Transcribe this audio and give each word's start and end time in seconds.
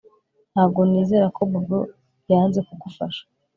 Ntabwo 0.53 0.79
nizera 0.89 1.27
ko 1.35 1.41
Bobo 1.51 1.79
yanze 2.31 2.59
kugufasha 2.67 3.23